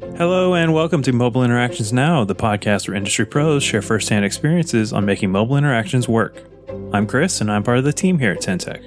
[0.00, 4.94] Hello and welcome to Mobile Interactions Now, the podcast where industry pros share firsthand experiences
[4.94, 6.42] on making mobile interactions work.
[6.94, 8.82] I'm Chris and I'm part of the team here at tyntec.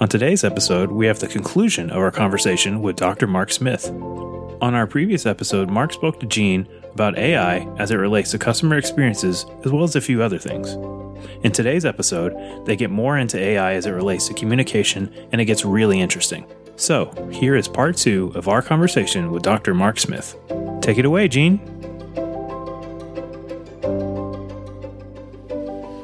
[0.00, 3.26] On today's episode, we have the conclusion of our conversation with Dr.
[3.26, 3.90] Mark Smith.
[3.90, 8.78] On our previous episode, Mark spoke to Gene about AI as it relates to customer
[8.78, 10.72] experiences as well as a few other things.
[11.42, 12.32] In today's episode,
[12.64, 16.46] they get more into AI as it relates to communication and it gets really interesting.
[16.78, 19.74] So, here is part two of our conversation with Dr.
[19.74, 20.36] Mark Smith.
[20.80, 21.58] Take it away, Gene.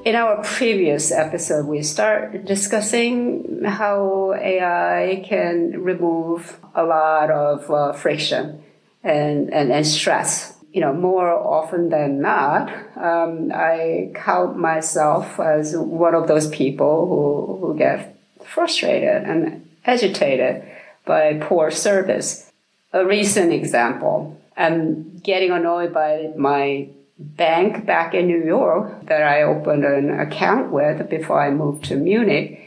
[0.04, 7.92] In our previous episode, we start discussing how AI can remove a lot of uh,
[7.92, 8.60] friction
[9.04, 10.58] and, and, and stress.
[10.72, 17.06] You know, more often than not, um, I count myself as one of those people
[17.06, 20.64] who, who get frustrated and agitated
[21.04, 22.50] by poor service.
[22.92, 29.42] A recent example, I'm getting annoyed by my bank back in New York that I
[29.42, 32.60] opened an account with before I moved to Munich.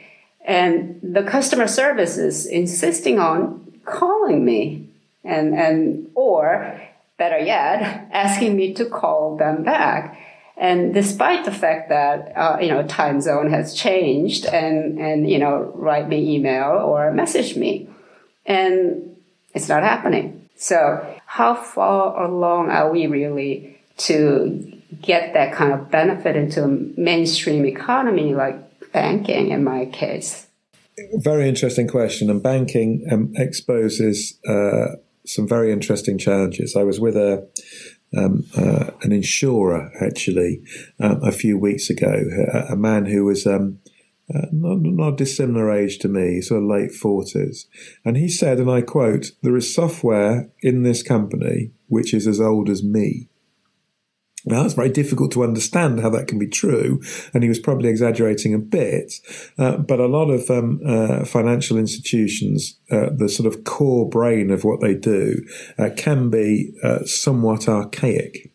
[0.46, 4.90] And the customer service is insisting on calling me
[5.24, 6.80] and, and, or
[7.18, 10.18] better yet, asking me to call them back.
[10.60, 15.38] And despite the fact that, uh, you know, time zone has changed and, and, you
[15.38, 17.88] know, write me email or message me.
[18.46, 19.16] And
[19.54, 20.50] it's not happening.
[20.56, 26.68] So how far along are we really to get that kind of benefit into a
[26.68, 30.48] mainstream economy like banking in my case?
[31.14, 32.32] Very interesting question.
[32.32, 36.76] And banking um, exposes uh, some very interesting challenges.
[36.76, 37.48] I was with a
[38.16, 40.62] um, uh, an insurer actually
[41.00, 43.80] um, a few weeks ago, a, a man who was um,
[44.34, 47.66] uh, not, not dissimilar age to me, sort of late 40s.
[48.04, 52.42] And he said, and I quote, there is software in this company which is as
[52.42, 53.30] old as me.
[54.48, 57.02] Now, it's very difficult to understand how that can be true,
[57.34, 59.14] and he was probably exaggerating a bit.
[59.58, 64.50] Uh, but a lot of um, uh, financial institutions, uh, the sort of core brain
[64.50, 65.46] of what they do,
[65.78, 68.52] uh, can be uh, somewhat archaic.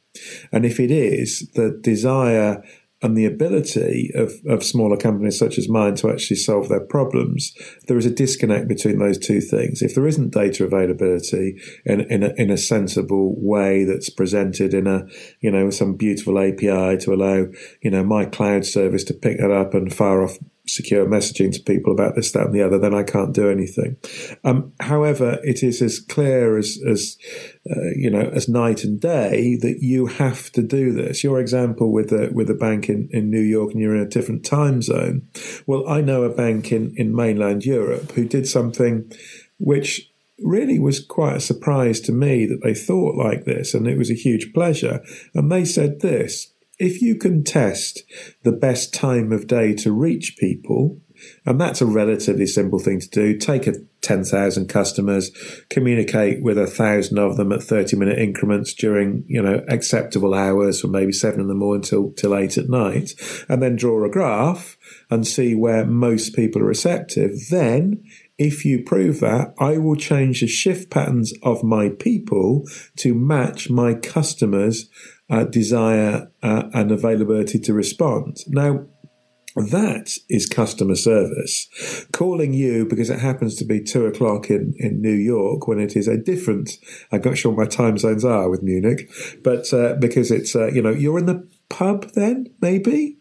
[0.50, 2.62] And if it is, the desire
[3.03, 7.53] and the ability of, of smaller companies such as mine to actually solve their problems,
[7.89, 9.83] there is a disconnect between those two things.
[9.83, 14.87] If there isn't data availability in, in, a, in a sensible way that's presented in
[14.87, 15.07] a,
[15.41, 17.47] you know, some beautiful API to allow,
[17.83, 21.61] you know, my cloud service to pick that up and fire off secure messaging to
[21.61, 23.97] people about this, that, and the other, then I can't do anything.
[24.45, 27.19] Um, however, it is as clear as, as
[27.69, 31.25] uh, you know, as night and day that you have to do this.
[31.25, 34.09] Your example with the with a bank in, in New York and you're in a
[34.09, 35.28] different time zone.
[35.67, 39.11] Well, I know a bank in, in mainland Europe who did something
[39.59, 43.99] which really was quite a surprise to me that they thought like this, and it
[43.99, 45.01] was a huge pleasure.
[45.34, 46.52] And they said this
[46.82, 48.03] if you can test
[48.43, 51.00] the best time of day to reach people,
[51.47, 53.38] and that's a relatively simple thing to do.
[53.38, 55.31] Take a 10,000 customers,
[55.71, 60.81] communicate with a thousand of them at 30 minute increments during, you know, acceptable hours
[60.81, 63.12] from maybe seven in the morning till, till eight at night,
[63.48, 64.76] and then draw a graph
[65.09, 67.31] and see where most people are receptive.
[67.50, 68.03] Then
[68.38, 72.65] if you prove that, I will change the shift patterns of my people
[72.97, 74.91] to match my customers'
[75.32, 78.37] uh, desire uh, and availability to respond.
[78.48, 78.84] Now,
[79.56, 82.06] that is customer service.
[82.12, 85.97] Calling you because it happens to be two o'clock in, in New York when it
[85.97, 86.72] is a different,
[87.10, 89.10] I'm not sure my time zones are with Munich,
[89.42, 93.16] but uh, because it's, uh, you know, you're in the pub then, maybe?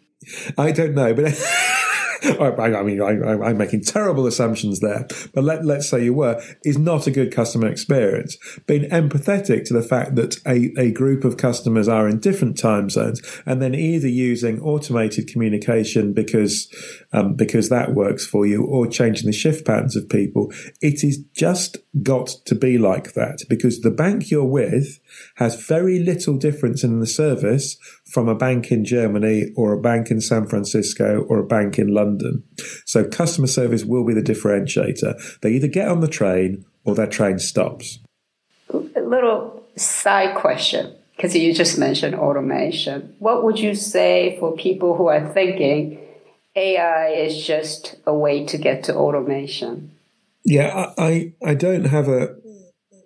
[0.57, 1.33] I don't know, but.
[2.23, 6.77] I, mean, I, am making terrible assumptions there, but let, let's say you were, is
[6.77, 8.37] not a good customer experience.
[8.67, 12.89] Being empathetic to the fact that a, a group of customers are in different time
[12.89, 16.71] zones and then either using automated communication because,
[17.11, 20.51] um, because that works for you or changing the shift patterns of people.
[20.81, 24.99] It is just got to be like that because the bank you're with
[25.35, 27.77] has very little difference in the service
[28.11, 31.87] from a bank in Germany or a bank in San Francisco or a bank in
[31.93, 32.43] London.
[32.85, 35.39] So customer service will be the differentiator.
[35.41, 37.99] They either get on the train or their train stops.
[38.73, 43.15] A little side question, because you just mentioned automation.
[43.19, 45.99] What would you say for people who are thinking
[46.55, 49.91] AI is just a way to get to automation?
[50.43, 52.35] Yeah, I, I don't have a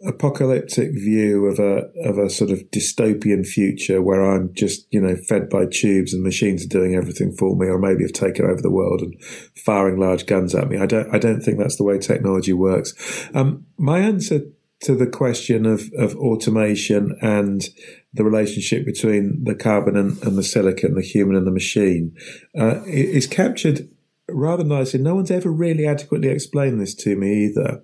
[0.05, 5.15] apocalyptic view of a of a sort of dystopian future where I'm just you know
[5.15, 8.61] fed by tubes and machines are doing everything for me, or maybe have taken over
[8.61, 9.21] the world and
[9.55, 10.77] firing large guns at me.
[10.77, 13.29] I don't I don't think that's the way technology works.
[13.33, 14.41] Um, my answer
[14.81, 17.69] to the question of, of automation and
[18.13, 22.15] the relationship between the carbon and, and the silicon, the human and the machine,
[22.59, 23.89] uh, is captured
[24.29, 24.99] rather nicely.
[24.99, 27.83] No one's ever really adequately explained this to me either.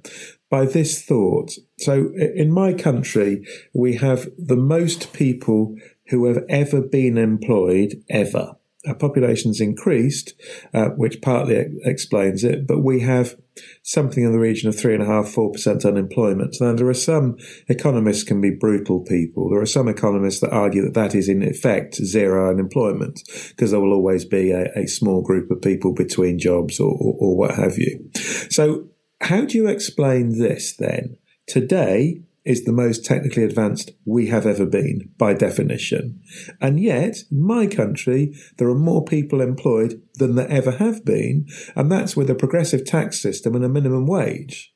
[0.52, 1.52] By this thought.
[1.80, 5.76] So in my country, we have the most people
[6.10, 8.58] who have ever been employed ever.
[8.86, 10.34] Our population's increased,
[10.74, 13.38] uh, which partly explains it, but we have
[13.84, 16.58] something in the region of three and a half, four percent unemployment.
[16.60, 17.38] Now, there are some
[17.68, 19.50] economists can be brutal people.
[19.52, 23.80] There are some economists that argue that that is in effect zero unemployment because there
[23.80, 27.56] will always be a, a small group of people between jobs or, or, or what
[27.56, 28.10] have you.
[28.50, 28.90] So,
[29.22, 31.18] how do you explain this then?
[31.48, 36.20] Today, is the most technically advanced we have ever been by definition.
[36.60, 41.48] And yet, in my country, there are more people employed than there ever have been,
[41.76, 44.74] and that's with a progressive tax system and a minimum wage.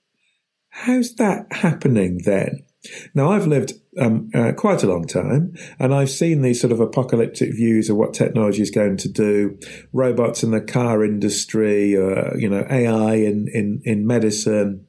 [0.69, 2.65] How's that happening then?
[3.13, 6.79] Now, I've lived um, uh, quite a long time, and I've seen these sort of
[6.79, 9.57] apocalyptic views of what technology is going to do:
[9.93, 14.85] robots in the car industry, uh, you know, AI in in in medicine,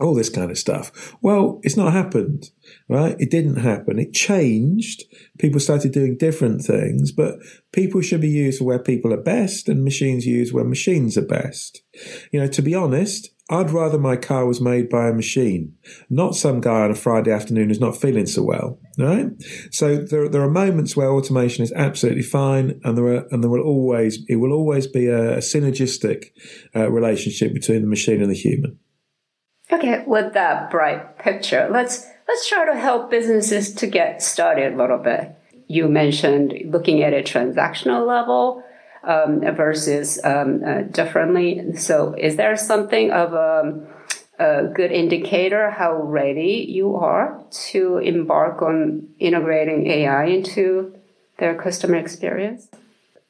[0.00, 1.16] all this kind of stuff.
[1.22, 2.50] Well, it's not happened,
[2.88, 3.16] right?
[3.18, 3.98] It didn't happen.
[3.98, 5.04] It changed.
[5.38, 7.36] People started doing different things, but
[7.72, 11.82] people should be used where people are best and machines used where machines are best.
[12.32, 15.76] You know, to be honest, I'd rather my car was made by a machine,
[16.08, 19.26] not some guy on a Friday afternoon who's not feeling so well, right?
[19.70, 23.50] So there, there are moments where automation is absolutely fine, and there are, and there
[23.50, 26.30] will always, it will always be a, a synergistic
[26.74, 28.78] uh, relationship between the machine and the human.
[29.70, 34.76] Okay, with that bright picture, let's let's try to help businesses to get started a
[34.76, 35.36] little bit.
[35.68, 38.62] You mentioned looking at a transactional level
[39.06, 41.76] um, versus um, uh, differently.
[41.76, 43.80] So, is there something of a,
[44.38, 50.94] a good indicator how ready you are to embark on integrating AI into
[51.38, 52.68] their customer experience?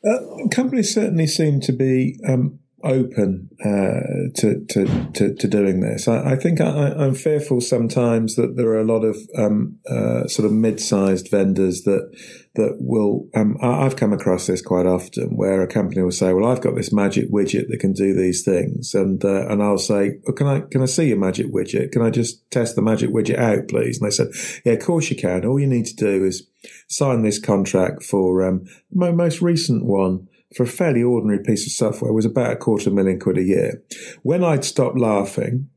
[0.05, 6.07] Uh, companies certainly seem to be um, open uh, to, to, to, to, doing this.
[6.07, 10.27] I, I think I, am fearful sometimes that there are a lot of um, uh,
[10.29, 12.11] sort of mid-sized vendors that
[12.57, 13.29] that will.
[13.35, 16.77] Um, I've come across this quite often, where a company will say, "Well, I've got
[16.77, 20.61] this magic widget that can do these things," and uh, and I'll say, "Can I
[20.61, 21.93] can I see your magic widget?
[21.93, 24.29] Can I just test the magic widget out, please?" And they said,
[24.65, 25.45] "Yeah, of course you can.
[25.45, 26.47] All you need to do is."
[26.89, 31.73] Sign this contract for um, my most recent one for a fairly ordinary piece of
[31.73, 33.83] software was about a quarter million quid a year.
[34.23, 35.71] When I'd stopped laughing,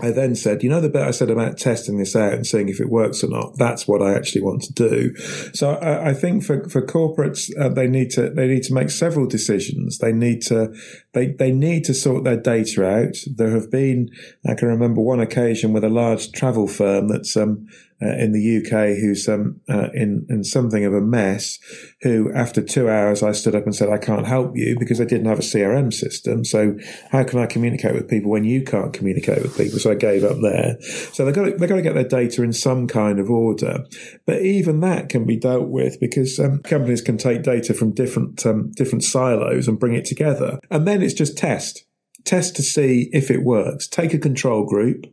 [0.00, 2.68] I then said, you know, the bit I said about testing this out and seeing
[2.68, 3.58] if it works or not.
[3.58, 5.14] That's what I actually want to do.
[5.52, 8.90] So I, I think for, for corporates, uh, they need to they need to make
[8.90, 9.98] several decisions.
[9.98, 10.74] They need to
[11.12, 13.16] they they need to sort their data out.
[13.26, 14.08] There have been
[14.48, 17.66] I can remember one occasion with a large travel firm that's um,
[18.02, 21.58] uh, in the UK who's um, uh, in in something of a mess.
[22.02, 25.04] Who, after two hours, I stood up and said, "I can't help you because I
[25.04, 26.44] didn't have a CRM system.
[26.44, 26.76] So
[27.10, 30.24] how can I communicate with people when you can't communicate with people?" So I gave
[30.24, 30.80] up there.
[31.12, 33.84] So they've got to, they've got to get their data in some kind of order.
[34.26, 38.44] But even that can be dealt with because um, companies can take data from different
[38.44, 41.84] um, different silos and bring it together, and then it's just test
[42.24, 43.88] test to see if it works.
[43.88, 45.06] Take a control group,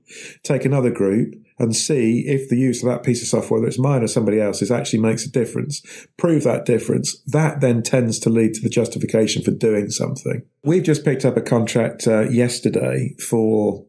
[0.44, 3.78] take another group, and see if the use of that piece of software, whether it's
[3.78, 5.82] mine or somebody else's, actually makes a difference.
[6.18, 7.22] Prove that difference.
[7.28, 10.44] That then tends to lead to the justification for doing something.
[10.64, 13.86] We've just picked up a contract uh, yesterday for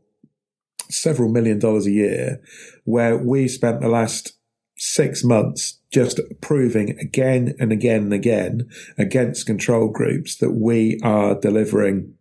[0.91, 2.41] several million dollars a year
[2.85, 4.33] where we spent the last
[4.77, 11.39] six months just proving again and again and again against control groups that we are
[11.39, 12.15] delivering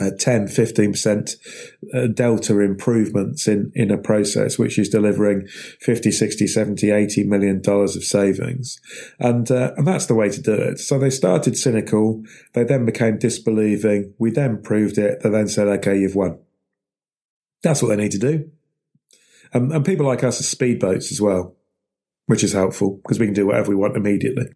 [0.00, 1.36] uh, 10, 15%
[1.94, 5.46] uh, delta improvements in, in a process which is delivering
[5.80, 8.80] 50, 60, 70, 80 million dollars of savings.
[9.18, 10.78] And, uh, and that's the way to do it.
[10.78, 12.22] So they started cynical.
[12.54, 14.14] They then became disbelieving.
[14.18, 15.20] We then proved it.
[15.22, 16.38] They then said, okay, you've won.
[17.62, 18.50] That's what they need to do.
[19.52, 21.56] And people like us are speedboats as well,
[22.26, 24.46] which is helpful because we can do whatever we want immediately.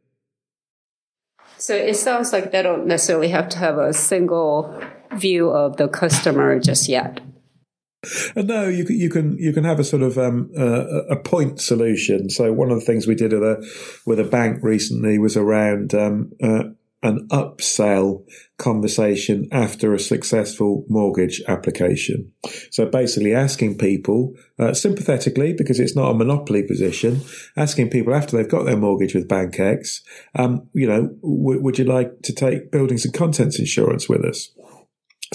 [1.59, 4.81] So it sounds like they don't necessarily have to have a single
[5.15, 7.21] view of the customer just yet.
[8.37, 11.61] No, you can you can you can have a sort of um, uh, a point
[11.61, 12.29] solution.
[12.29, 13.67] So one of the things we did with a
[14.07, 16.65] with a bank recently was around um, uh,
[17.05, 18.25] an upsell
[18.57, 22.33] conversation after a successful mortgage application.
[22.71, 27.21] So basically asking people uh, sympathetically, because it's not a monopoly position,
[27.57, 30.03] asking people after they've got their mortgage with Bank X,
[30.35, 34.51] um, you know, w- would you like to take buildings and contents insurance with us?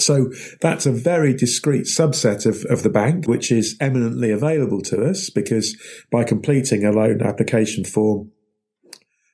[0.00, 0.30] So
[0.60, 5.30] that's a very discrete subset of, of the bank, which is eminently available to us
[5.30, 5.76] because
[6.10, 8.30] by completing a loan application form,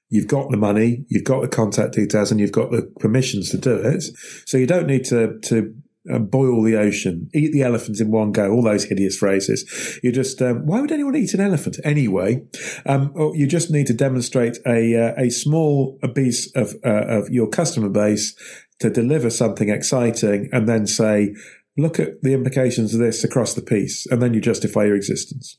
[0.08, 3.58] you've got the money, you've got the contact details, and you've got the permissions to
[3.58, 4.04] do it.
[4.46, 5.74] So you don't need to, to
[6.12, 9.98] uh, boil the ocean, eat the elephant in one go, all those hideous phrases.
[10.02, 12.44] You just, um, why would anyone eat an elephant anyway?
[12.84, 17.48] Um, you just need to demonstrate a, uh, a small piece of, uh, of your
[17.48, 18.36] customer base
[18.80, 21.34] to deliver something exciting and then say,
[21.76, 25.58] look at the implications of this across the piece, and then you justify your existence.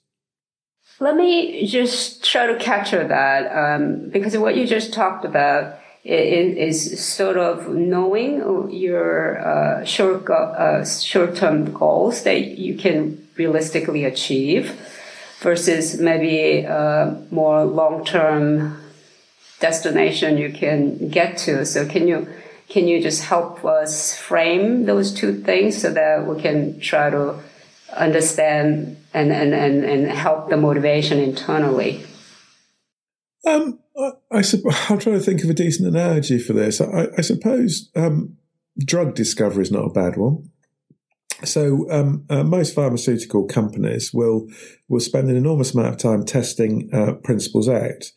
[0.99, 6.89] Let me just try to capture that um, because what you just talked about is,
[6.89, 14.05] is sort of knowing your uh, short uh, short term goals that you can realistically
[14.05, 14.71] achieve
[15.39, 18.81] versus maybe a uh, more long term
[19.59, 21.65] destination you can get to.
[21.65, 22.27] So can you
[22.69, 27.39] can you just help us frame those two things so that we can try to
[27.95, 32.05] understand and, and, and, and help the motivation internally?
[33.45, 34.37] Um, I, I,
[34.89, 36.81] I'm trying to think of a decent analogy for this.
[36.81, 38.37] I, I suppose um,
[38.79, 40.49] drug discovery is not a bad one.
[41.43, 44.47] So um, uh, most pharmaceutical companies will
[44.89, 48.11] will spend an enormous amount of time testing uh, principles out,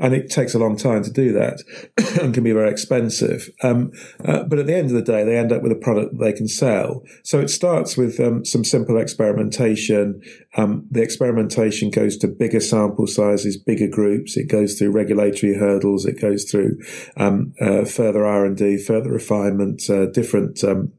[0.00, 1.62] and it takes a long time to do that,
[2.20, 3.50] and can be very expensive.
[3.62, 3.92] Um,
[4.24, 6.32] uh, but at the end of the day, they end up with a product they
[6.32, 7.02] can sell.
[7.22, 10.20] So it starts with um, some simple experimentation.
[10.56, 14.36] Um, the experimentation goes to bigger sample sizes, bigger groups.
[14.36, 16.06] It goes through regulatory hurdles.
[16.06, 16.78] It goes through
[17.16, 20.92] um, uh, further R and D, further refinement, uh, different um,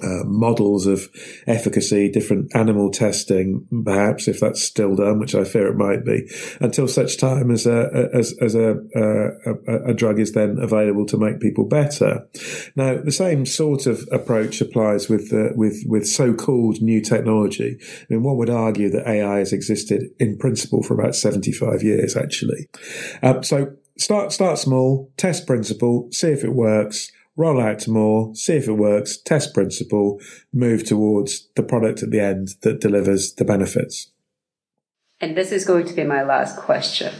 [0.00, 1.08] uh, models of
[1.46, 6.28] efficacy, different animal testing, perhaps if that's still done, which I fear it might be,
[6.60, 11.18] until such time as a as as a a, a drug is then available to
[11.18, 12.26] make people better.
[12.74, 17.78] Now, the same sort of approach applies with uh, with with so-called new technology.
[17.80, 21.82] I mean, one would argue that AI has existed in principle for about seventy five
[21.82, 22.68] years, actually.
[23.22, 28.54] Um, so start start small, test principle, see if it works roll out more, see
[28.54, 30.20] if it works, test principle,
[30.52, 34.08] move towards the product at the end that delivers the benefits.
[35.20, 37.14] And this is going to be my last question.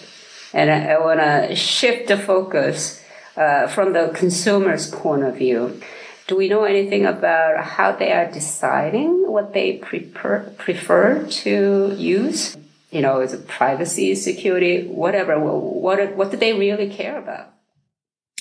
[0.52, 3.02] And I, I want to shift the focus
[3.36, 5.80] uh, from the consumer's point of view.
[6.26, 12.56] Do we know anything about how they are deciding what they prefer, prefer to use?
[12.90, 15.38] You know, is it privacy, security, whatever?
[15.38, 17.51] What, what do they really care about?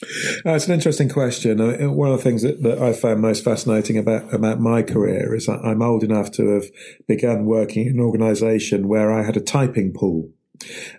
[0.03, 1.59] Uh, it's an interesting question.
[1.59, 5.35] Mean, one of the things that, that I found most fascinating about, about my career
[5.35, 6.65] is I'm old enough to have
[7.07, 10.29] begun working in an organization where I had a typing pool.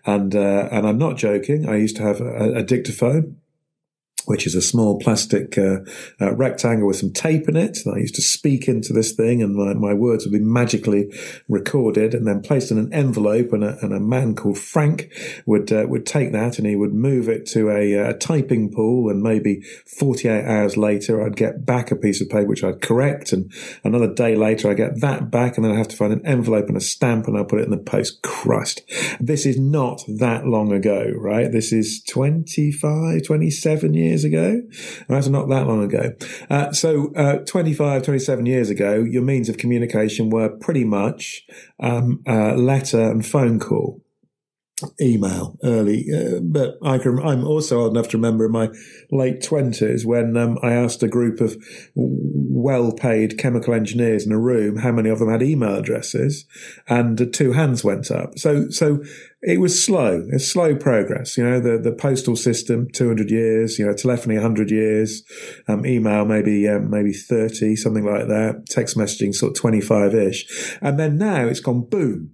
[0.05, 1.69] And, uh, and I'm not joking.
[1.69, 3.39] I used to have a, a dictaphone
[4.27, 5.79] which is a small plastic uh,
[6.21, 7.79] uh, rectangle with some tape in it.
[7.85, 11.13] And I used to speak into this thing, and my, my words would be magically
[11.49, 13.53] recorded and then placed in an envelope.
[13.53, 15.13] And a, and a man called Frank
[15.47, 18.71] would uh, would take that and he would move it to a, uh, a, typing
[18.71, 19.11] pool.
[19.11, 23.33] And maybe 48 hours later, I'd get back a piece of paper which I'd correct.
[23.33, 23.53] And
[23.85, 26.69] another day later, I get that back, and then I have to find an envelope
[26.69, 28.23] and a stamp, and I'll put it in the post.
[28.23, 28.83] Christ,
[29.21, 31.51] this is not that long ago, right?
[31.51, 34.63] This is 25, 27 years years ago.
[35.09, 36.13] That's not that long ago.
[36.51, 41.45] Uh, so, uh, 25, 27 years ago, your means of communication were pretty much
[41.81, 44.03] um, uh, letter and phone call
[45.01, 48.69] email early, uh, but I can, I'm also old enough to remember in my
[49.11, 51.57] late twenties when um, I asked a group of
[51.95, 56.47] well-paid chemical engineers in a room how many of them had email addresses,
[56.89, 58.39] and two hands went up.
[58.39, 59.03] So, so
[59.43, 60.25] it was slow.
[60.31, 61.37] It's slow progress.
[61.37, 65.25] You know, the, the postal system, 200 years, you know, telephony, 100 years,
[65.67, 68.67] um, email, maybe, um, maybe 30, something like that.
[68.69, 70.77] Text messaging, sort of 25 ish.
[70.81, 72.33] And then now it's gone boom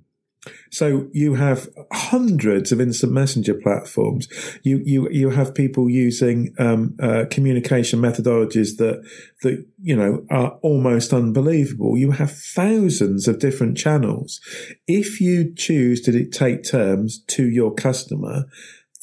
[0.70, 4.28] so you have hundreds of instant messenger platforms.
[4.62, 9.02] You you you have people using um, uh, communication methodologies that
[9.42, 11.96] that you know are almost unbelievable.
[11.96, 14.40] You have thousands of different channels.
[14.86, 18.44] If you choose to dictate terms to your customer,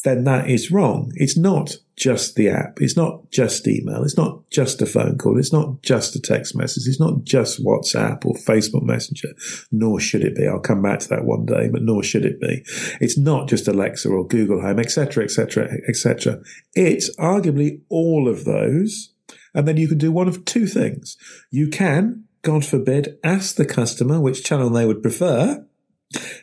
[0.04, 1.12] then that is wrong.
[1.16, 2.82] It's not just the app.
[2.82, 4.04] It's not just email.
[4.04, 5.38] It's not just a phone call.
[5.40, 6.88] It's not just a text message.
[6.88, 9.30] It's not just WhatsApp or Facebook Messenger,
[9.72, 10.48] nor should it be.
[10.48, 12.64] I'll come back to that one day, but nor should it be.
[13.00, 16.42] It's not just Alexa or Google Home, etc., etc., etc.
[16.74, 19.14] It's arguably all of those.
[19.54, 21.16] And then you can do one of two things.
[21.50, 25.66] You can, God forbid, ask the customer which channel they would prefer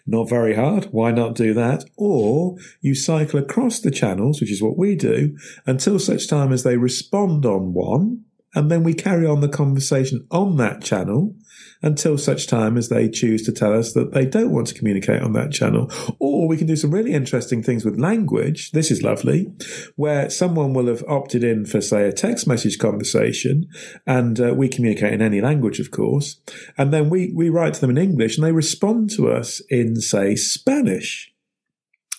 [0.07, 0.87] not very hard.
[0.87, 1.85] Why not do that?
[1.97, 6.62] Or you cycle across the channels, which is what we do, until such time as
[6.62, 11.35] they respond on one and then we carry on the conversation on that channel
[11.82, 15.22] until such time as they choose to tell us that they don't want to communicate
[15.22, 15.90] on that channel.
[16.18, 18.70] Or we can do some really interesting things with language.
[18.70, 19.52] This is lovely,
[19.96, 23.68] where someone will have opted in for, say, a text message conversation,
[24.06, 26.40] and uh, we communicate in any language, of course.
[26.78, 29.96] And then we, we write to them in English, and they respond to us in,
[29.96, 31.31] say, Spanish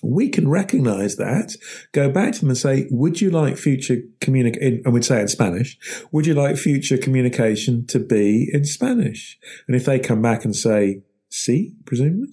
[0.03, 1.55] we can recognize that,
[1.93, 5.27] go back to them and say, would you like future communication, and we'd say in
[5.27, 5.77] Spanish,
[6.11, 9.39] would you like future communication to be in Spanish?
[9.67, 12.27] And if they come back and say, see, presumably,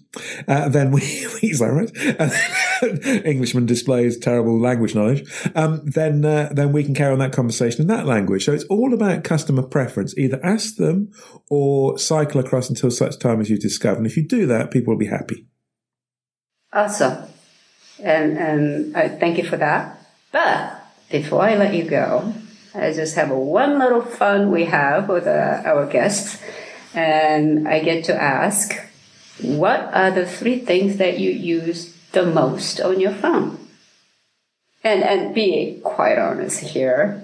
[0.46, 1.00] uh, then we,
[1.40, 1.90] he's like, right?
[3.24, 5.22] Englishman displays terrible language knowledge.
[5.54, 8.44] Um, then, uh, then we can carry on that conversation in that language.
[8.44, 10.16] So it's all about customer preference.
[10.18, 11.12] Either ask them
[11.48, 13.96] or cycle across until such time as you discover.
[13.96, 15.46] And if you do that, people will be happy.
[16.72, 17.26] Awesome.
[18.02, 19.98] And, and I thank you for that.
[20.32, 22.32] But before I let you go,
[22.74, 26.40] I just have a one little fun we have with uh, our guests.
[26.94, 28.74] And I get to ask,
[29.42, 33.58] what are the three things that you use the most on your phone?
[34.82, 37.22] And, and be quite honest here.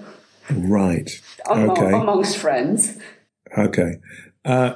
[0.49, 1.09] Right.
[1.49, 1.93] Among, okay.
[1.93, 2.97] Amongst friends.
[3.57, 3.99] Okay.
[4.45, 4.75] Uh,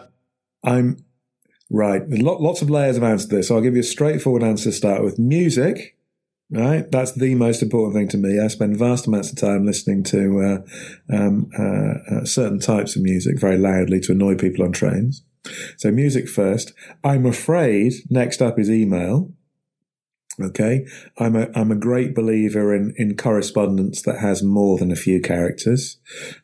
[0.63, 1.05] I'm
[1.73, 2.03] Right.
[2.09, 3.47] Lots of layers of answer to this.
[3.47, 5.17] So I'll give you a straightforward answer to start with.
[5.17, 5.95] Music,
[6.49, 6.91] right?
[6.91, 8.41] That's the most important thing to me.
[8.41, 13.03] I spend vast amounts of time listening to uh, um, uh, uh, certain types of
[13.03, 15.23] music very loudly to annoy people on trains.
[15.77, 16.73] So music first.
[17.05, 19.31] I'm afraid next up is email.
[20.39, 20.85] Okay,
[21.17, 25.21] I'm a I'm a great believer in in correspondence that has more than a few
[25.21, 25.97] characters.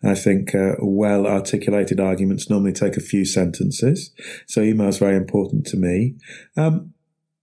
[0.04, 4.12] I think uh, well articulated arguments normally take a few sentences,
[4.46, 6.16] so email is very important to me.
[6.58, 6.94] Um,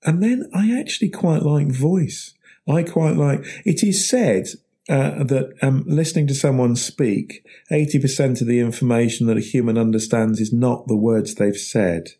[0.04, 2.34] and then I actually quite like voice.
[2.68, 3.44] I quite like.
[3.64, 4.48] It is said
[4.88, 9.78] uh, that um, listening to someone speak, eighty percent of the information that a human
[9.78, 12.10] understands is not the words they've said.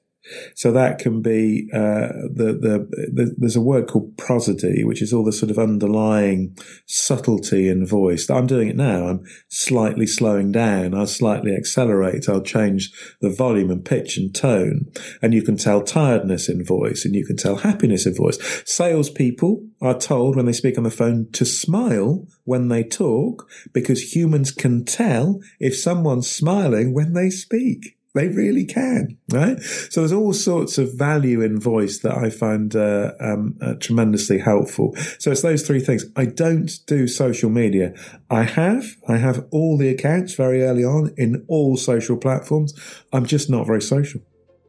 [0.55, 5.13] So that can be uh, the, the, the there's a word called prosody, which is
[5.13, 6.57] all the sort of underlying
[6.87, 8.31] subtlety in voice.
[8.31, 9.07] I'm doing it now.
[9.07, 10.95] I'm slightly slowing down.
[10.95, 12.29] I'll slightly accelerate.
[12.29, 14.87] I'll change the volume and pitch and tone,
[15.21, 18.39] and you can tell tiredness in voice, and you can tell happiness in voice.
[18.65, 24.15] Salespeople are told when they speak on the phone to smile when they talk because
[24.15, 27.99] humans can tell if someone's smiling when they speak.
[28.15, 29.61] They really can, right?
[29.61, 34.39] So there's all sorts of value in voice that I find uh, um, uh, tremendously
[34.39, 34.95] helpful.
[35.19, 36.05] So it's those three things.
[36.15, 37.93] I don't do social media.
[38.31, 42.73] I have, I have all the accounts very early on in all social platforms.
[43.13, 44.21] I'm just not very social.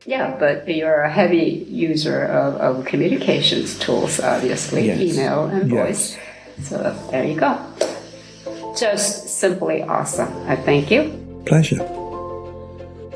[0.07, 4.99] Yeah, but you're a heavy user of, of communications tools, obviously, yes.
[4.99, 6.15] email and voice.
[6.57, 6.69] Yes.
[6.69, 7.59] So there you go.
[8.77, 10.31] Just simply awesome.
[10.47, 11.43] I thank you.
[11.45, 12.04] Pleasure.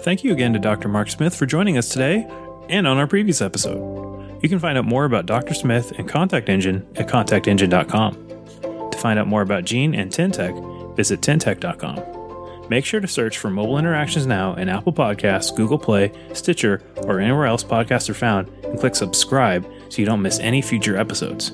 [0.01, 0.87] Thank you again to Dr.
[0.87, 2.25] Mark Smith for joining us today
[2.69, 4.39] and on our previous episode.
[4.41, 5.53] You can find out more about Dr.
[5.53, 8.91] Smith and Contact Engine at contactengine.com.
[8.91, 12.69] To find out more about Gene and tyntec, visit tyntec.com.
[12.69, 17.19] Make sure to search for Mobile Interactions Now in Apple Podcasts, Google Play, Stitcher, or
[17.19, 21.51] anywhere else podcasts are found, and click subscribe so you don't miss any future episodes.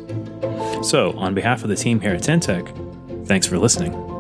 [0.84, 4.15] So, on behalf of the team here at tyntec, thanks for listening.